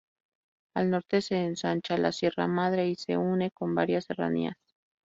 Al 0.73 0.89
norte 0.89 1.21
se 1.21 1.35
ensancha 1.45 1.95
la 1.95 2.11
Sierra 2.11 2.47
Madre 2.47 2.87
y 2.87 2.95
se 2.95 3.17
une 3.17 3.51
con 3.51 3.75
varias 3.75 4.05
serranías. 4.05 4.55